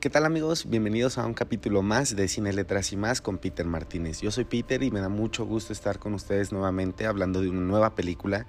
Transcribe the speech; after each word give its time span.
¿Qué 0.00 0.10
tal 0.10 0.26
amigos? 0.26 0.70
Bienvenidos 0.70 1.18
a 1.18 1.26
un 1.26 1.34
capítulo 1.34 1.82
más 1.82 2.14
de 2.14 2.28
Cine, 2.28 2.52
Letras 2.52 2.92
y 2.92 2.96
más 2.96 3.20
con 3.20 3.36
Peter 3.36 3.66
Martínez. 3.66 4.20
Yo 4.20 4.30
soy 4.30 4.44
Peter 4.44 4.80
y 4.84 4.92
me 4.92 5.00
da 5.00 5.08
mucho 5.08 5.44
gusto 5.44 5.72
estar 5.72 5.98
con 5.98 6.14
ustedes 6.14 6.52
nuevamente 6.52 7.04
hablando 7.04 7.40
de 7.40 7.48
una 7.48 7.62
nueva 7.62 7.96
película. 7.96 8.46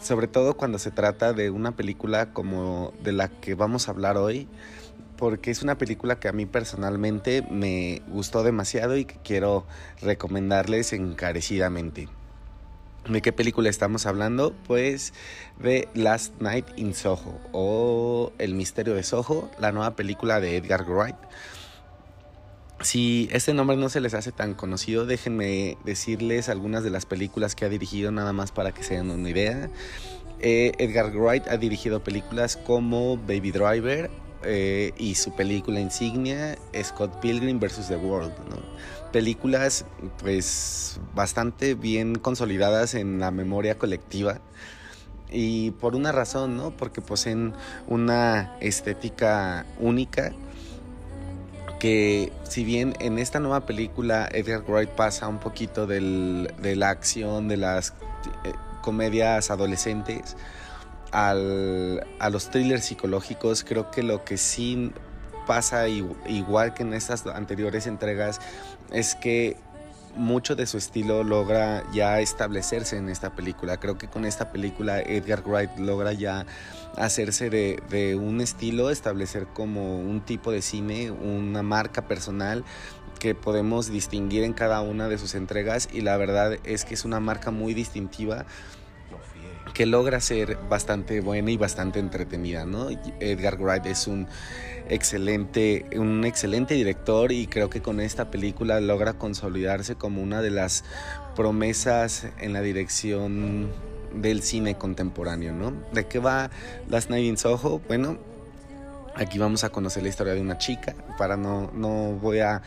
Sobre 0.00 0.26
todo 0.26 0.56
cuando 0.56 0.80
se 0.80 0.90
trata 0.90 1.32
de 1.32 1.50
una 1.50 1.76
película 1.76 2.32
como 2.32 2.92
de 3.04 3.12
la 3.12 3.28
que 3.28 3.54
vamos 3.54 3.86
a 3.86 3.92
hablar 3.92 4.16
hoy, 4.16 4.48
porque 5.16 5.52
es 5.52 5.62
una 5.62 5.78
película 5.78 6.18
que 6.18 6.26
a 6.26 6.32
mí 6.32 6.44
personalmente 6.44 7.46
me 7.48 8.02
gustó 8.08 8.42
demasiado 8.42 8.96
y 8.96 9.04
que 9.04 9.20
quiero 9.22 9.66
recomendarles 10.02 10.92
encarecidamente. 10.92 12.08
¿De 13.08 13.20
qué 13.20 13.32
película 13.32 13.68
estamos 13.68 14.06
hablando? 14.06 14.54
Pues 14.66 15.12
de 15.58 15.88
Last 15.92 16.40
Night 16.40 16.64
in 16.76 16.94
Soho 16.94 17.38
o 17.52 18.32
El 18.38 18.54
misterio 18.54 18.94
de 18.94 19.02
Soho, 19.02 19.50
la 19.58 19.72
nueva 19.72 19.94
película 19.94 20.40
de 20.40 20.56
Edgar 20.56 20.86
Wright. 20.88 21.16
Si 22.80 23.28
este 23.30 23.52
nombre 23.52 23.76
no 23.76 23.90
se 23.90 24.00
les 24.00 24.14
hace 24.14 24.32
tan 24.32 24.54
conocido, 24.54 25.04
déjenme 25.04 25.76
decirles 25.84 26.48
algunas 26.48 26.82
de 26.82 26.88
las 26.88 27.04
películas 27.04 27.54
que 27.54 27.66
ha 27.66 27.68
dirigido 27.68 28.10
nada 28.10 28.32
más 28.32 28.52
para 28.52 28.72
que 28.72 28.82
se 28.82 28.94
den 28.94 29.10
una 29.10 29.28
idea. 29.28 29.68
Eh, 30.40 30.72
Edgar 30.78 31.14
Wright 31.14 31.46
ha 31.48 31.58
dirigido 31.58 32.02
películas 32.02 32.56
como 32.56 33.18
Baby 33.18 33.50
Driver, 33.50 34.10
eh, 34.44 34.92
y 34.98 35.14
su 35.14 35.34
película 35.34 35.80
insignia 35.80 36.56
Scott 36.82 37.20
Pilgrim 37.20 37.60
vs. 37.60 37.88
The 37.88 37.96
World. 37.96 38.32
Películas 39.12 39.84
pues 40.18 41.00
bastante 41.14 41.74
bien 41.74 42.16
consolidadas 42.16 42.94
en 42.94 43.20
la 43.20 43.30
memoria 43.30 43.78
colectiva 43.78 44.40
y 45.30 45.72
por 45.72 45.94
una 45.94 46.12
razón, 46.12 46.56
¿no? 46.56 46.70
Porque 46.70 47.00
poseen 47.00 47.54
una 47.86 48.56
estética 48.60 49.66
única 49.78 50.32
que 51.80 52.32
si 52.44 52.64
bien 52.64 52.94
en 53.00 53.18
esta 53.18 53.40
nueva 53.40 53.66
película 53.66 54.28
Edgar 54.32 54.64
Wright 54.66 54.88
pasa 54.90 55.28
un 55.28 55.38
poquito 55.38 55.86
del, 55.86 56.50
de 56.62 56.76
la 56.76 56.90
acción, 56.90 57.48
de 57.48 57.58
las 57.58 57.90
eh, 58.44 58.54
comedias 58.80 59.50
adolescentes, 59.50 60.36
a 61.14 62.28
los 62.30 62.50
thrillers 62.50 62.84
psicológicos, 62.84 63.64
creo 63.64 63.90
que 63.90 64.02
lo 64.02 64.24
que 64.24 64.36
sí 64.36 64.92
pasa 65.46 65.88
igual 65.88 66.74
que 66.74 66.82
en 66.82 66.94
estas 66.94 67.26
anteriores 67.26 67.86
entregas 67.86 68.40
es 68.90 69.14
que 69.14 69.56
mucho 70.16 70.54
de 70.54 70.66
su 70.66 70.78
estilo 70.78 71.24
logra 71.24 71.82
ya 71.92 72.20
establecerse 72.20 72.96
en 72.96 73.08
esta 73.08 73.34
película. 73.34 73.78
Creo 73.78 73.98
que 73.98 74.08
con 74.08 74.24
esta 74.24 74.52
película 74.52 75.00
Edgar 75.00 75.42
Wright 75.44 75.76
logra 75.78 76.12
ya 76.12 76.46
hacerse 76.96 77.50
de, 77.50 77.82
de, 77.90 78.14
un 78.14 78.40
estilo, 78.40 78.90
establecer 78.90 79.46
como 79.46 79.98
un 79.98 80.20
tipo 80.20 80.52
de 80.52 80.62
cine, 80.62 81.10
una 81.10 81.62
marca 81.62 82.06
personal 82.06 82.64
que 83.18 83.34
podemos 83.34 83.90
distinguir 83.90 84.44
en 84.44 84.52
cada 84.52 84.80
una 84.82 85.08
de 85.08 85.18
sus 85.18 85.34
entregas 85.34 85.88
y 85.92 86.02
la 86.02 86.16
verdad 86.16 86.58
es 86.64 86.84
que 86.84 86.94
es 86.94 87.04
una 87.04 87.20
marca 87.20 87.50
muy 87.50 87.74
distintiva 87.74 88.44
que 89.74 89.86
logra 89.86 90.20
ser 90.20 90.56
bastante 90.70 91.20
buena 91.20 91.50
y 91.50 91.56
bastante 91.56 91.98
entretenida, 91.98 92.64
¿no? 92.64 92.88
Edgar 93.20 93.60
Wright 93.60 93.84
es 93.86 94.06
un 94.06 94.28
excelente, 94.88 95.84
un 95.96 96.24
excelente 96.24 96.74
director 96.74 97.32
y 97.32 97.48
creo 97.48 97.68
que 97.68 97.82
con 97.82 98.00
esta 98.00 98.30
película 98.30 98.80
logra 98.80 99.14
consolidarse 99.14 99.96
como 99.96 100.22
una 100.22 100.40
de 100.42 100.50
las 100.50 100.84
promesas 101.34 102.28
en 102.38 102.52
la 102.52 102.60
dirección 102.60 103.72
del 104.14 104.42
cine 104.42 104.76
contemporáneo, 104.76 105.52
¿no? 105.52 105.72
¿De 105.92 106.06
qué 106.06 106.20
va 106.20 106.50
Last 106.88 107.10
Night 107.10 107.26
in 107.26 107.36
Soho? 107.36 107.80
Bueno, 107.88 108.16
aquí 109.16 109.38
vamos 109.38 109.64
a 109.64 109.70
conocer 109.70 110.04
la 110.04 110.08
historia 110.08 110.34
de 110.34 110.40
una 110.40 110.56
chica, 110.56 110.94
para 111.18 111.36
no, 111.36 111.72
no 111.74 112.12
voy 112.12 112.38
a, 112.38 112.62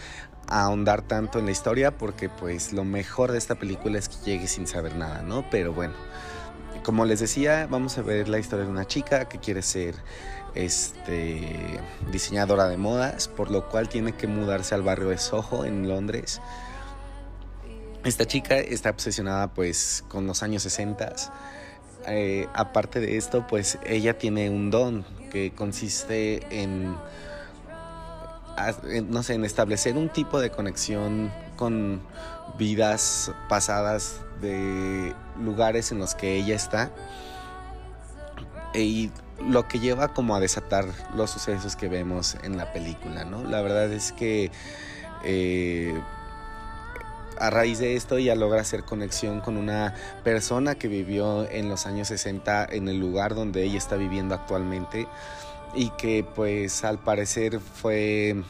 a 0.48 0.64
ahondar 0.64 1.04
tanto 1.04 1.40
en 1.40 1.46
la 1.46 1.52
historia 1.52 1.92
porque 1.98 2.28
pues 2.28 2.74
lo 2.74 2.84
mejor 2.84 3.32
de 3.32 3.38
esta 3.38 3.56
película 3.56 3.98
es 3.98 4.10
que 4.10 4.18
llegue 4.26 4.48
sin 4.48 4.68
saber 4.68 4.96
nada, 4.98 5.22
¿no? 5.22 5.50
Pero 5.50 5.72
bueno, 5.72 5.94
como 6.88 7.04
les 7.04 7.20
decía, 7.20 7.68
vamos 7.70 7.98
a 7.98 8.02
ver 8.02 8.30
la 8.30 8.40
historia 8.40 8.64
de 8.64 8.72
una 8.72 8.88
chica 8.88 9.28
que 9.28 9.40
quiere 9.40 9.62
ser 9.62 9.94
este, 10.56 11.82
diseñadora 12.14 12.70
de 12.70 12.78
modas, 12.78 13.28
por 13.28 13.52
lo 13.52 13.68
cual 13.68 13.90
tiene 13.90 14.14
que 14.14 14.26
mudarse 14.26 14.74
al 14.74 14.84
barrio 14.84 15.10
de 15.10 15.18
Soho 15.18 15.66
en 15.66 15.90
Londres. 15.90 16.40
Esta 18.06 18.26
chica 18.26 18.58
está 18.58 18.92
obsesionada 18.92 19.54
pues 19.54 20.06
con 20.08 20.28
los 20.28 20.44
años 20.44 20.64
60. 20.64 21.14
Eh, 22.08 22.48
aparte 22.54 23.02
de 23.02 23.18
esto, 23.18 23.46
pues 23.48 23.80
ella 23.86 24.18
tiene 24.18 24.50
un 24.50 24.72
don 24.72 25.04
que 25.30 25.52
consiste 25.54 26.40
en, 26.50 26.96
no 29.10 29.24
sé, 29.24 29.34
en 29.34 29.44
establecer 29.44 29.98
un 29.98 30.08
tipo 30.08 30.40
de 30.40 30.52
conexión 30.52 31.34
con 31.58 32.02
vidas 32.58 33.32
pasadas 33.50 34.22
de 34.42 35.14
lugares 35.40 35.92
en 35.92 36.00
los 36.00 36.16
que 36.16 36.36
ella 36.38 36.56
está 36.56 36.92
y 38.74 39.12
lo 39.40 39.68
que 39.68 39.80
lleva 39.80 40.14
como 40.14 40.36
a 40.36 40.40
desatar 40.40 40.86
los 41.16 41.32
sucesos 41.32 41.76
que 41.76 41.90
vemos 41.90 42.38
en 42.44 42.58
la 42.58 42.72
película, 42.74 43.26
¿no? 43.26 43.44
La 43.44 43.62
verdad 43.62 43.92
es 43.92 44.12
que 44.12 44.52
eh, 45.24 46.00
a 47.40 47.50
raíz 47.50 47.80
de 47.80 47.96
esto 47.96 48.18
ella 48.18 48.36
logra 48.36 48.62
hacer 48.62 48.84
conexión 48.84 49.42
con 49.42 49.58
una 49.58 49.94
persona 50.24 50.76
que 50.76 50.88
vivió 50.88 51.50
en 51.50 51.70
los 51.70 51.86
años 51.86 52.08
60 52.08 52.68
en 52.72 52.88
el 52.88 53.00
lugar 53.00 53.36
donde 53.36 53.64
ella 53.64 53.78
está 53.78 53.96
viviendo 53.96 54.36
actualmente 54.36 55.08
y 55.76 55.90
que 55.92 56.26
pues 56.36 56.84
al 56.84 56.98
parecer 57.00 57.60
fue 57.60 58.44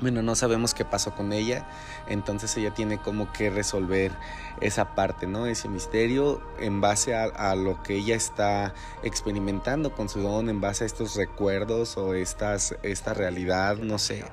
bueno, 0.00 0.22
no 0.22 0.34
sabemos 0.34 0.74
qué 0.74 0.84
pasó 0.84 1.14
con 1.14 1.32
ella, 1.32 1.66
entonces 2.08 2.56
ella 2.56 2.72
tiene 2.72 2.98
como 2.98 3.32
que 3.32 3.50
resolver 3.50 4.12
esa 4.60 4.94
parte, 4.94 5.26
¿no? 5.26 5.46
Ese 5.46 5.68
misterio 5.68 6.42
en 6.58 6.80
base 6.80 7.14
a, 7.14 7.54
lo 7.54 7.82
que 7.82 7.96
ella 7.96 8.14
está 8.14 8.74
experimentando 9.02 9.92
con 9.92 10.08
su 10.08 10.20
don, 10.20 10.48
en 10.50 10.60
base 10.60 10.84
a 10.84 10.86
estos 10.86 11.16
recuerdos 11.16 11.96
o 11.96 12.14
estas, 12.14 12.76
esta 12.82 13.14
realidad, 13.14 13.76
no 13.78 13.98
sé. 13.98 14.24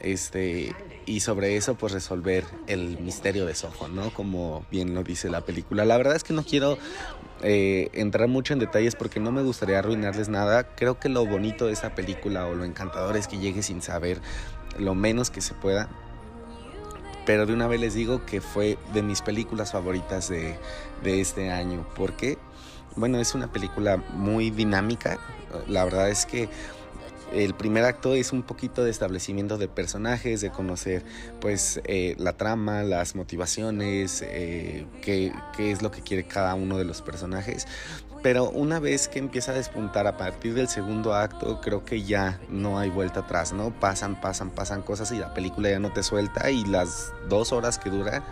Este, 0.00 0.74
y 1.06 1.20
sobre 1.20 1.56
eso 1.56 1.74
pues 1.74 1.92
resolver 1.92 2.44
el 2.66 2.98
misterio 3.00 3.46
de 3.46 3.54
Soho, 3.54 3.88
¿no? 3.88 4.12
Como 4.12 4.64
bien 4.70 4.94
lo 4.94 5.02
dice 5.02 5.28
la 5.30 5.40
película. 5.40 5.84
La 5.84 5.96
verdad 5.96 6.16
es 6.16 6.24
que 6.24 6.34
no 6.34 6.44
quiero 6.44 6.78
eh, 7.42 7.90
entrar 7.92 8.28
mucho 8.28 8.52
en 8.52 8.58
detalles 8.58 8.94
porque 8.94 9.20
no 9.20 9.32
me 9.32 9.42
gustaría 9.42 9.78
arruinarles 9.78 10.28
nada. 10.28 10.74
Creo 10.74 10.98
que 10.98 11.08
lo 11.08 11.24
bonito 11.26 11.66
de 11.66 11.72
esta 11.72 11.94
película 11.94 12.46
o 12.46 12.54
lo 12.54 12.64
encantador 12.64 13.16
es 13.16 13.26
que 13.26 13.38
llegue 13.38 13.62
sin 13.62 13.82
saber 13.82 14.20
lo 14.78 14.94
menos 14.94 15.30
que 15.30 15.40
se 15.40 15.54
pueda. 15.54 15.88
Pero 17.24 17.44
de 17.46 17.52
una 17.52 17.66
vez 17.66 17.80
les 17.80 17.94
digo 17.94 18.24
que 18.24 18.40
fue 18.40 18.78
de 18.92 19.02
mis 19.02 19.20
películas 19.20 19.72
favoritas 19.72 20.28
de, 20.28 20.58
este 21.04 21.50
año. 21.50 21.86
porque 21.96 22.38
Bueno, 22.94 23.18
es 23.18 23.34
una 23.34 23.52
película 23.52 23.96
muy 24.14 24.50
dinámica. 24.50 25.18
La 25.66 25.84
verdad 25.84 26.08
es 26.08 26.26
que 26.26 26.48
el 27.44 27.54
primer 27.54 27.84
acto 27.84 28.14
es 28.14 28.32
un 28.32 28.42
poquito 28.42 28.82
de 28.82 28.90
establecimiento 28.90 29.58
de 29.58 29.68
personajes, 29.68 30.40
de 30.40 30.50
conocer 30.50 31.04
pues 31.40 31.80
eh, 31.84 32.14
la 32.18 32.36
trama, 32.36 32.82
las 32.82 33.14
motivaciones, 33.14 34.22
eh, 34.26 34.86
qué, 35.02 35.32
qué, 35.56 35.70
es 35.70 35.82
lo 35.82 35.90
que 35.90 36.00
quiere 36.00 36.24
cada 36.24 36.54
uno 36.54 36.78
de 36.78 36.84
los 36.84 37.02
personajes. 37.02 37.66
Pero 38.22 38.50
una 38.50 38.80
vez 38.80 39.08
que 39.08 39.18
empieza 39.18 39.52
a 39.52 39.54
despuntar 39.54 40.06
a 40.06 40.16
partir 40.16 40.54
del 40.54 40.68
segundo 40.68 41.14
acto, 41.14 41.60
creo 41.60 41.84
que 41.84 42.02
ya 42.02 42.40
no 42.48 42.78
hay 42.78 42.90
vuelta 42.90 43.20
atrás, 43.20 43.52
¿no? 43.52 43.70
Pasan, 43.78 44.20
pasan, 44.20 44.50
pasan 44.50 44.82
cosas 44.82 45.12
y 45.12 45.18
la 45.18 45.34
película 45.34 45.70
ya 45.70 45.78
no 45.78 45.92
te 45.92 46.02
suelta 46.02 46.50
y 46.50 46.64
las 46.64 47.12
dos 47.28 47.52
horas 47.52 47.78
que 47.78 47.90
dura 47.90 48.24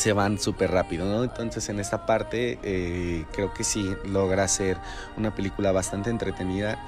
se 0.00 0.14
van 0.14 0.38
súper 0.38 0.70
rápido, 0.70 1.04
¿no? 1.04 1.22
Entonces 1.22 1.68
en 1.68 1.78
esta 1.78 2.06
parte 2.06 2.58
eh, 2.62 3.26
creo 3.32 3.52
que 3.52 3.64
sí 3.64 3.94
logra 4.06 4.48
ser 4.48 4.78
una 5.18 5.34
película 5.34 5.72
bastante 5.72 6.08
entretenida 6.08 6.82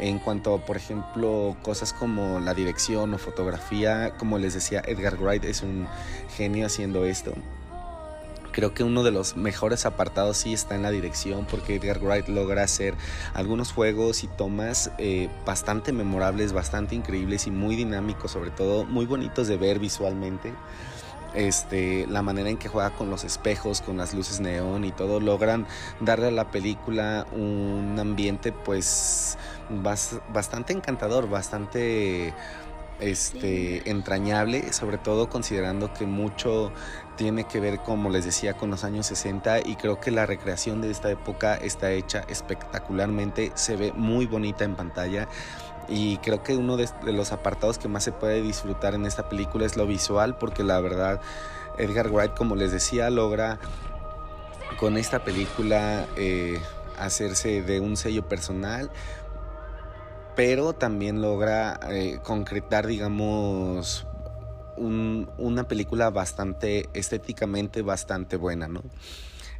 en 0.00 0.18
cuanto, 0.18 0.58
por 0.58 0.76
ejemplo, 0.76 1.56
cosas 1.62 1.92
como 1.92 2.40
la 2.40 2.54
dirección 2.54 3.14
o 3.14 3.18
fotografía, 3.18 4.14
como 4.18 4.38
les 4.38 4.54
decía, 4.54 4.82
Edgar 4.84 5.16
Wright 5.16 5.44
es 5.44 5.62
un 5.62 5.86
genio 6.36 6.66
haciendo 6.66 7.04
esto. 7.04 7.34
Creo 8.50 8.74
que 8.74 8.82
uno 8.82 9.04
de 9.04 9.12
los 9.12 9.36
mejores 9.36 9.86
apartados 9.86 10.38
sí 10.38 10.52
está 10.52 10.74
en 10.74 10.82
la 10.82 10.90
dirección 10.90 11.46
porque 11.48 11.76
Edgar 11.76 12.02
Wright 12.02 12.26
logra 12.26 12.64
hacer 12.64 12.94
algunos 13.32 13.70
juegos 13.70 14.24
y 14.24 14.26
tomas 14.26 14.90
eh, 14.98 15.28
bastante 15.46 15.92
memorables, 15.92 16.52
bastante 16.52 16.96
increíbles 16.96 17.46
y 17.46 17.52
muy 17.52 17.76
dinámicos, 17.76 18.32
sobre 18.32 18.50
todo 18.50 18.84
muy 18.84 19.06
bonitos 19.06 19.46
de 19.46 19.56
ver 19.56 19.78
visualmente. 19.78 20.52
Este, 21.36 22.06
la 22.06 22.22
manera 22.22 22.48
en 22.48 22.56
que 22.56 22.68
juega 22.68 22.90
con 22.90 23.10
los 23.10 23.22
espejos, 23.22 23.82
con 23.82 23.98
las 23.98 24.14
luces 24.14 24.40
neón 24.40 24.84
y 24.86 24.90
todo, 24.90 25.20
logran 25.20 25.66
darle 26.00 26.28
a 26.28 26.30
la 26.30 26.50
película 26.50 27.26
un 27.30 27.94
ambiente 28.00 28.52
pues 28.52 29.36
bastante 30.32 30.72
encantador, 30.72 31.28
bastante 31.28 32.32
este, 33.00 33.88
entrañable, 33.90 34.72
sobre 34.72 34.96
todo 34.96 35.28
considerando 35.28 35.92
que 35.92 36.06
mucho 36.06 36.72
tiene 37.16 37.44
que 37.44 37.60
ver, 37.60 37.80
como 37.80 38.10
les 38.10 38.24
decía, 38.24 38.54
con 38.54 38.70
los 38.70 38.84
años 38.84 39.06
60 39.06 39.60
y 39.60 39.76
creo 39.76 40.00
que 40.00 40.10
la 40.10 40.26
recreación 40.26 40.80
de 40.80 40.90
esta 40.90 41.10
época 41.10 41.56
está 41.56 41.90
hecha 41.90 42.24
espectacularmente, 42.28 43.52
se 43.54 43.76
ve 43.76 43.92
muy 43.94 44.26
bonita 44.26 44.64
en 44.64 44.74
pantalla 44.74 45.28
y 45.88 46.18
creo 46.18 46.42
que 46.42 46.56
uno 46.56 46.76
de, 46.76 46.88
los 47.04 47.32
apartados 47.32 47.78
que 47.78 47.88
más 47.88 48.04
se 48.04 48.12
puede 48.12 48.42
disfrutar 48.42 48.94
en 48.94 49.06
esta 49.06 49.28
película 49.28 49.66
es 49.66 49.76
lo 49.76 49.86
visual 49.86 50.36
porque 50.36 50.64
la 50.64 50.80
verdad 50.80 51.20
Edgar 51.78 52.10
Wright, 52.10 52.34
como 52.34 52.56
les 52.56 52.72
decía, 52.72 53.10
logra 53.10 53.58
con 54.78 54.96
esta 54.96 55.24
película 55.24 56.06
eh, 56.16 56.60
hacerse 56.98 57.62
de 57.62 57.80
un 57.80 57.96
sello 57.96 58.28
personal 58.28 58.90
pero 60.36 60.74
también 60.74 61.22
logra 61.22 61.80
eh, 61.90 62.20
concretar, 62.22 62.86
digamos, 62.86 64.06
una 64.76 65.66
película 65.66 66.10
bastante 66.10 66.90
estéticamente 66.92 67.80
bastante 67.80 68.36
buena, 68.36 68.68
¿no? 68.68 68.82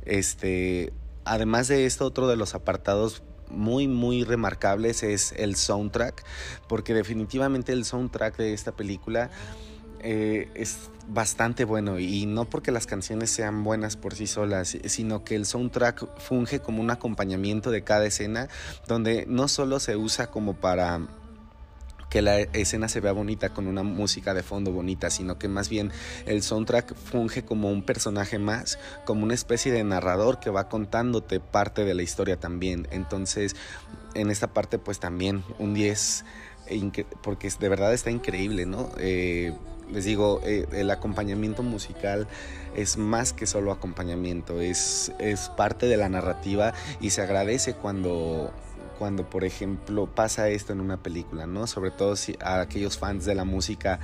Este, 0.05 0.93
además 1.25 1.69
de 1.69 1.87
esto, 1.87 2.05
otro 2.05 2.29
de 2.29 2.37
los 2.37 2.55
apartados 2.55 3.23
muy 3.51 3.89
muy 3.89 4.25
remarcables 4.25 5.03
es 5.03 5.33
el 5.37 5.57
soundtrack 5.57 6.25
porque 6.69 6.95
definitivamente 6.95 7.73
el 7.73 7.85
soundtrack 7.85 8.37
de 8.37 8.53
esta 8.55 8.73
película 8.73 9.31
eh, 10.01 10.49
es 10.55 10.91
bastante 11.09 11.65
bueno. 11.65 11.99
Y 11.99 12.27
no 12.27 12.45
porque 12.45 12.71
las 12.71 12.87
canciones 12.87 13.31
sean 13.31 13.65
buenas 13.65 13.97
por 13.97 14.15
sí 14.15 14.27
solas, 14.27 14.77
sino 14.85 15.25
que 15.25 15.35
el 15.37 15.47
soundtrack 15.47 16.19
funge 16.19 16.61
como 16.61 16.81
un 16.81 16.91
acompañamiento 16.91 17.71
de 17.71 17.83
cada 17.83 18.07
escena 18.07 18.49
donde 18.87 19.25
no 19.27 19.49
solo 19.49 19.81
se 19.81 19.97
usa 19.97 20.29
como 20.29 20.55
para 20.55 21.01
que 22.17 22.23
la 22.23 22.39
escena 22.41 22.89
se 22.89 23.01
vea 23.01 23.13
bonita 23.13 23.51
con 23.51 23.67
una 23.67 23.83
música 23.83 24.33
de 24.33 24.43
fondo 24.43 24.73
bonita, 24.73 25.11
sino 25.11 25.39
que 25.39 25.49
más 25.49 25.69
bien 25.69 25.93
el 26.25 26.43
soundtrack 26.43 26.95
funge 26.95 27.45
como 27.45 27.71
un 27.71 27.83
personaje 27.83 28.39
más, 28.39 28.79
como 29.05 29.23
una 29.23 29.35
especie 29.35 29.71
de 29.71 29.85
narrador 29.85 30.41
que 30.41 30.49
va 30.49 30.71
contándote 30.71 31.41
parte 31.41 31.85
de 31.85 31.93
la 31.93 32.03
historia 32.03 32.41
también. 32.41 32.89
Entonces, 32.91 33.55
en 34.15 34.31
esta 34.31 34.47
parte 34.47 34.79
pues 34.79 34.99
también 34.99 35.45
un 35.59 35.75
10 35.75 36.25
porque 37.23 37.51
de 37.51 37.69
verdad 37.69 37.93
está 37.93 38.11
increíble, 38.11 38.65
¿no? 38.65 38.91
Eh, 38.99 39.53
les 39.93 40.07
digo, 40.07 40.41
eh, 40.43 40.67
el 40.73 40.91
acompañamiento 40.91 41.63
musical 41.63 42.27
es 42.75 42.97
más 42.97 43.35
que 43.35 43.47
solo 43.47 43.73
acompañamiento, 43.73 44.63
es, 44.63 45.13
es 45.19 45.51
parte 45.51 45.85
de 45.85 45.99
la 45.99 46.09
narrativa 46.09 46.73
y 46.99 47.11
se 47.11 47.21
agradece 47.21 47.75
cuando 47.75 48.55
cuando 48.99 49.29
por 49.29 49.45
ejemplo 49.45 50.07
pasa 50.07 50.49
esto 50.49 50.73
en 50.73 50.81
una 50.81 50.97
película, 50.97 51.47
¿no? 51.47 51.67
Sobre 51.67 51.91
todo 51.91 52.17
si 52.17 52.37
a 52.41 52.61
aquellos 52.61 52.99
fans 52.99 53.25
de 53.25 53.35
la 53.35 53.45
música 53.45 54.01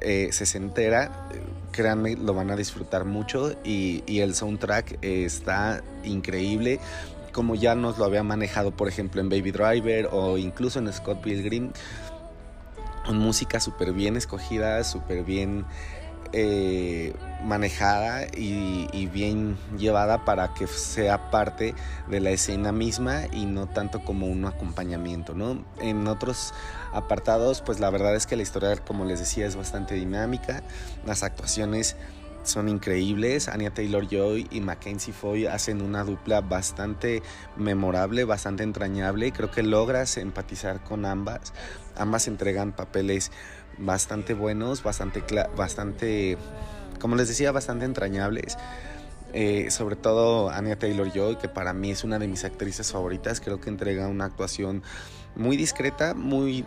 eh, 0.00 0.30
se 0.32 0.56
entera, 0.58 1.28
créanme, 1.70 2.16
lo 2.16 2.34
van 2.34 2.50
a 2.50 2.56
disfrutar 2.56 3.04
mucho 3.04 3.54
y, 3.64 4.02
y 4.06 4.20
el 4.20 4.34
soundtrack 4.34 4.98
está 5.02 5.82
increíble 6.04 6.80
como 7.32 7.54
ya 7.54 7.74
nos 7.74 7.98
lo 7.98 8.04
había 8.04 8.22
manejado 8.22 8.72
por 8.72 8.88
ejemplo 8.88 9.20
en 9.20 9.28
Baby 9.30 9.52
Driver 9.52 10.08
o 10.12 10.36
incluso 10.36 10.78
en 10.78 10.92
Scott 10.92 11.22
Pilgrim 11.22 11.72
con 13.04 13.18
música 13.18 13.58
súper 13.58 13.92
bien 13.92 14.16
escogida, 14.16 14.84
súper 14.84 15.24
bien 15.24 15.64
eh, 16.32 17.14
manejada 17.42 18.26
y, 18.36 19.06
bien 19.12 19.58
llevada 19.76 20.24
para 20.24 20.54
que 20.54 20.66
sea 20.66 21.30
parte 21.30 21.74
de 22.08 22.20
la 22.20 22.30
escena 22.30 22.72
misma 22.72 23.26
y 23.32 23.46
no 23.46 23.68
tanto 23.68 24.04
como 24.04 24.26
un 24.26 24.44
acompañamiento, 24.44 25.34
¿no? 25.34 25.64
En 25.80 26.06
otros 26.06 26.54
apartados, 26.92 27.60
pues 27.60 27.80
la 27.80 27.90
verdad 27.90 28.14
es 28.14 28.26
que 28.26 28.36
la 28.36 28.42
historia, 28.42 28.76
como 28.76 29.04
les 29.04 29.18
decía, 29.18 29.46
es 29.46 29.56
bastante 29.56 29.94
dinámica, 29.94 30.62
las 31.04 31.22
actuaciones 31.22 31.96
son 32.44 32.68
increíbles. 32.68 33.48
Anya 33.48 33.72
Taylor 33.72 34.06
Joy 34.08 34.48
y 34.50 34.60
Mackenzie 34.60 35.12
Foy 35.12 35.46
hacen 35.46 35.82
una 35.82 36.04
dupla 36.04 36.40
bastante 36.40 37.22
memorable, 37.56 38.24
bastante 38.24 38.62
entrañable. 38.62 39.32
Creo 39.32 39.50
que 39.50 39.62
logras 39.62 40.16
empatizar 40.16 40.82
con 40.82 41.04
ambas. 41.04 41.52
Ambas 41.96 42.28
entregan 42.28 42.72
papeles 42.72 43.30
bastante 43.78 44.34
buenos, 44.34 44.82
bastante, 44.82 45.22
bastante 45.56 46.36
como 47.02 47.16
les 47.16 47.26
decía, 47.26 47.50
bastante 47.50 47.84
entrañables. 47.84 48.56
Eh, 49.32 49.72
sobre 49.72 49.96
todo 49.96 50.50
Anya 50.50 50.78
Taylor 50.78 51.10
Joy, 51.12 51.34
que 51.34 51.48
para 51.48 51.72
mí 51.72 51.90
es 51.90 52.04
una 52.04 52.20
de 52.20 52.28
mis 52.28 52.44
actrices 52.44 52.92
favoritas. 52.92 53.40
Creo 53.40 53.60
que 53.60 53.70
entrega 53.70 54.06
una 54.06 54.26
actuación 54.26 54.84
muy 55.34 55.56
discreta, 55.56 56.14
muy, 56.14 56.64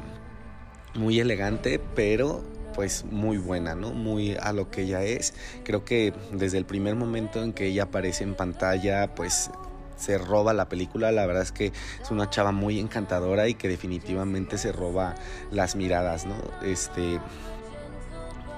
muy 0.93 1.21
elegante, 1.21 1.79
pero 1.79 2.43
pues 2.73 3.05
muy 3.05 3.37
buena, 3.37 3.75
¿no? 3.75 3.91
Muy 3.91 4.35
a 4.35 4.51
lo 4.51 4.69
que 4.69 4.81
ella 4.81 5.03
es. 5.03 5.33
Creo 5.63 5.85
que 5.85 6.13
desde 6.33 6.57
el 6.57 6.65
primer 6.65 6.95
momento 6.95 7.41
en 7.41 7.53
que 7.53 7.67
ella 7.67 7.83
aparece 7.83 8.25
en 8.25 8.35
pantalla, 8.35 9.15
pues 9.15 9.49
se 9.95 10.17
roba 10.17 10.53
la 10.53 10.67
película. 10.67 11.13
La 11.13 11.25
verdad 11.25 11.43
es 11.43 11.53
que 11.53 11.67
es 11.67 12.11
una 12.11 12.29
chava 12.29 12.51
muy 12.51 12.81
encantadora 12.81 13.47
y 13.47 13.53
que 13.53 13.69
definitivamente 13.69 14.57
se 14.57 14.73
roba 14.73 15.15
las 15.49 15.77
miradas, 15.77 16.25
¿no? 16.25 16.35
Este. 16.61 17.21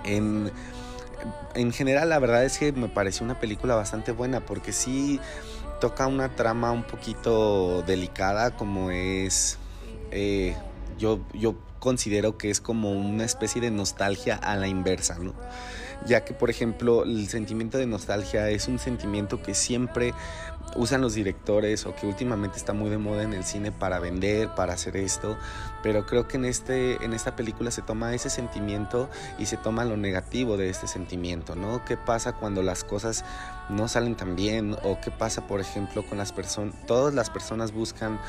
En, 0.05 0.51
en 1.53 1.71
general, 1.71 2.09
la 2.09 2.19
verdad 2.19 2.45
es 2.45 2.57
que 2.57 2.71
me 2.71 2.87
pareció 2.87 3.25
una 3.25 3.39
película 3.39 3.75
bastante 3.75 4.11
buena 4.11 4.41
porque 4.41 4.71
sí 4.71 5.19
toca 5.79 6.07
una 6.07 6.35
trama 6.35 6.71
un 6.71 6.83
poquito 6.83 7.83
delicada, 7.83 8.51
como 8.51 8.91
es. 8.91 9.57
Eh, 10.11 10.55
yo, 10.97 11.19
yo 11.33 11.55
considero 11.79 12.37
que 12.37 12.49
es 12.49 12.59
como 12.59 12.91
una 12.91 13.23
especie 13.23 13.61
de 13.61 13.71
nostalgia 13.71 14.35
a 14.35 14.55
la 14.55 14.67
inversa, 14.67 15.17
¿no? 15.19 15.33
Ya 16.05 16.23
que, 16.23 16.33
por 16.33 16.49
ejemplo, 16.49 17.03
el 17.03 17.27
sentimiento 17.27 17.77
de 17.77 17.87
nostalgia 17.87 18.49
es 18.49 18.67
un 18.67 18.79
sentimiento 18.79 19.41
que 19.41 19.53
siempre 19.53 20.13
usan 20.75 21.01
los 21.01 21.13
directores 21.13 21.85
o 21.85 21.95
que 21.95 22.05
últimamente 22.05 22.57
está 22.57 22.73
muy 22.73 22.89
de 22.89 22.97
moda 22.97 23.23
en 23.23 23.33
el 23.33 23.43
cine 23.43 23.71
para 23.71 23.99
vender, 23.99 24.49
para 24.55 24.73
hacer 24.73 24.97
esto, 24.97 25.37
pero 25.81 26.05
creo 26.05 26.27
que 26.27 26.37
en, 26.37 26.45
este, 26.45 27.03
en 27.03 27.13
esta 27.13 27.35
película 27.35 27.71
se 27.71 27.81
toma 27.81 28.13
ese 28.13 28.29
sentimiento 28.29 29.09
y 29.39 29.45
se 29.45 29.57
toma 29.57 29.85
lo 29.85 29.97
negativo 29.97 30.57
de 30.57 30.69
este 30.69 30.87
sentimiento, 30.87 31.55
¿no? 31.55 31.83
¿Qué 31.85 31.97
pasa 31.97 32.33
cuando 32.33 32.61
las 32.61 32.83
cosas 32.83 33.23
no 33.69 33.87
salen 33.87 34.15
tan 34.15 34.35
bien 34.35 34.77
o 34.83 34.99
qué 35.01 35.11
pasa, 35.11 35.47
por 35.47 35.59
ejemplo, 35.59 36.05
con 36.05 36.17
las 36.17 36.31
personas, 36.31 36.75
todas 36.85 37.13
las 37.13 37.29
personas 37.29 37.71
buscan 37.71 38.19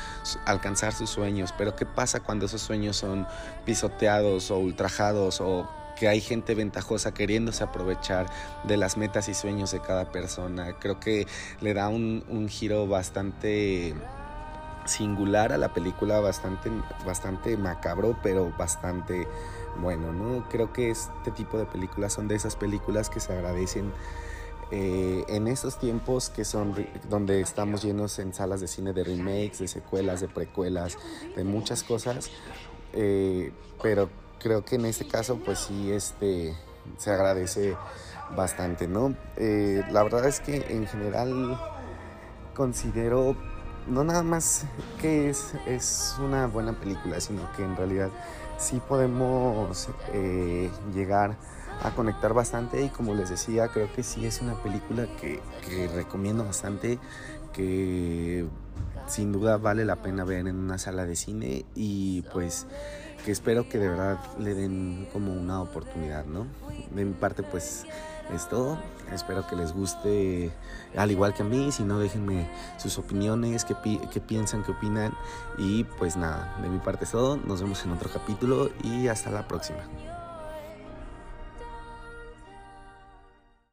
alcanzar 0.45 0.93
sus 0.93 1.09
sueños, 1.09 1.53
pero 1.57 1.75
qué 1.75 1.85
pasa 1.85 2.21
cuando 2.21 2.45
esos 2.45 2.61
sueños 2.61 2.97
son 2.97 3.27
pisoteados 3.65 4.51
o 4.51 4.57
ultrajados 4.57 5.41
o 5.41 5.69
que 5.99 6.07
hay 6.07 6.21
gente 6.21 6.55
ventajosa 6.55 7.13
queriéndose 7.13 7.63
aprovechar 7.63 8.27
de 8.63 8.77
las 8.77 8.95
metas 8.97 9.27
y 9.27 9.33
sueños 9.33 9.71
de 9.71 9.81
cada 9.81 10.11
persona. 10.11 10.73
Creo 10.79 10.99
que 10.99 11.27
le 11.59 11.73
da 11.73 11.89
un, 11.89 12.47
giro 12.49 12.87
bastante 12.87 13.93
singular 14.85 15.51
a 15.51 15.57
la 15.57 15.73
película, 15.73 16.19
bastante, 16.21 16.71
bastante 17.05 17.57
macabro, 17.57 18.17
pero 18.23 18.51
bastante 18.57 19.27
bueno, 19.81 20.13
¿no? 20.13 20.47
Creo 20.49 20.71
que 20.71 20.89
este 20.89 21.31
tipo 21.35 21.57
de 21.57 21.65
películas 21.65 22.13
son 22.13 22.27
de 22.27 22.35
esas 22.35 22.55
películas 22.55 23.09
que 23.09 23.19
se 23.19 23.33
agradecen 23.33 23.91
eh, 24.71 25.25
en 25.27 25.47
estos 25.47 25.79
tiempos 25.79 26.29
que 26.29 26.45
son 26.45 26.75
donde 27.09 27.41
estamos 27.41 27.83
llenos 27.83 28.19
en 28.19 28.33
salas 28.33 28.61
de 28.61 28.67
cine 28.67 28.93
de 28.93 29.03
remakes, 29.03 29.59
de 29.59 29.67
secuelas, 29.67 30.21
de 30.21 30.27
precuelas, 30.29 30.97
de 31.35 31.43
muchas 31.43 31.83
cosas, 31.83 32.29
eh, 32.93 33.51
pero 33.81 34.09
creo 34.39 34.63
que 34.65 34.75
en 34.75 34.85
este 34.85 35.07
caso 35.07 35.39
pues 35.43 35.59
sí 35.59 35.91
este, 35.91 36.55
se 36.97 37.11
agradece 37.11 37.75
bastante, 38.35 38.87
¿no? 38.87 39.15
Eh, 39.37 39.83
la 39.91 40.03
verdad 40.03 40.25
es 40.25 40.39
que 40.39 40.65
en 40.69 40.87
general 40.87 41.59
considero 42.55 43.35
no 43.87 44.03
nada 44.03 44.23
más 44.23 44.65
que 45.01 45.29
es, 45.29 45.53
es 45.65 46.15
una 46.19 46.47
buena 46.47 46.73
película, 46.73 47.19
sino 47.19 47.51
que 47.53 47.63
en 47.63 47.75
realidad 47.75 48.09
sí 48.57 48.81
podemos 48.87 49.89
eh, 50.13 50.69
llegar 50.93 51.37
a 51.81 51.91
conectar 51.91 52.33
bastante 52.33 52.83
y 52.83 52.89
como 52.89 53.15
les 53.15 53.29
decía, 53.29 53.69
creo 53.69 53.91
que 53.93 54.03
sí 54.03 54.25
es 54.25 54.41
una 54.41 54.61
película 54.61 55.07
que, 55.19 55.39
que 55.65 55.87
recomiendo 55.87 56.43
bastante, 56.43 56.99
que 57.53 58.45
sin 59.07 59.31
duda 59.31 59.57
vale 59.57 59.85
la 59.85 59.95
pena 59.97 60.23
ver 60.23 60.47
en 60.47 60.55
una 60.57 60.77
sala 60.77 61.05
de 61.05 61.15
cine 61.15 61.65
y 61.73 62.21
pues 62.33 62.67
que 63.23 63.31
espero 63.31 63.67
que 63.67 63.77
de 63.77 63.89
verdad 63.89 64.17
le 64.39 64.53
den 64.53 65.07
como 65.11 65.33
una 65.33 65.61
oportunidad, 65.61 66.25
¿no? 66.25 66.47
De 66.91 67.05
mi 67.05 67.13
parte 67.13 67.43
pues 67.43 67.85
es 68.33 68.47
todo, 68.47 68.77
espero 69.11 69.47
que 69.47 69.55
les 69.55 69.73
guste 69.73 70.51
al 70.95 71.11
igual 71.11 71.33
que 71.33 71.41
a 71.41 71.45
mí, 71.45 71.71
si 71.71 71.83
no 71.83 71.99
déjenme 71.99 72.47
sus 72.77 72.97
opiniones, 72.97 73.65
qué, 73.65 73.75
qué 74.11 74.21
piensan, 74.21 74.63
qué 74.63 74.71
opinan 74.71 75.13
y 75.57 75.83
pues 75.83 76.15
nada, 76.15 76.55
de 76.61 76.69
mi 76.69 76.79
parte 76.79 77.05
es 77.05 77.11
todo, 77.11 77.37
nos 77.37 77.61
vemos 77.61 77.83
en 77.85 77.91
otro 77.91 78.09
capítulo 78.11 78.69
y 78.83 79.07
hasta 79.07 79.31
la 79.31 79.47
próxima. 79.47 79.79